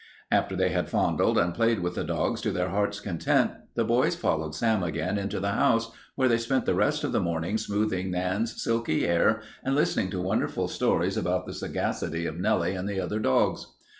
After 0.31 0.55
they 0.55 0.69
had 0.69 0.89
fondled 0.89 1.37
and 1.37 1.53
played 1.53 1.81
with 1.81 1.93
the 1.93 2.03
dogs 2.03 2.41
to 2.41 2.51
their 2.51 2.69
hearts' 2.69 2.99
content, 2.99 3.51
the 3.75 3.83
boys 3.85 4.15
followed 4.15 4.55
Sam 4.55 4.81
again 4.81 5.19
into 5.19 5.39
the 5.39 5.51
house, 5.51 5.91
where 6.15 6.27
they 6.27 6.39
spent 6.39 6.65
the 6.65 6.73
rest 6.73 7.03
of 7.03 7.11
the 7.11 7.19
morning 7.19 7.59
smoothing 7.59 8.09
Nan's 8.09 8.59
silky 8.63 9.01
hair 9.05 9.41
and 9.63 9.75
listening 9.75 10.09
to 10.09 10.19
wonderful 10.19 10.67
stories 10.67 11.17
about 11.17 11.45
the 11.45 11.53
sagacity 11.53 12.25
of 12.25 12.39
Nellie 12.39 12.73
and 12.73 12.89
the 12.89 12.99
other 12.99 13.19
dogs. 13.19 13.67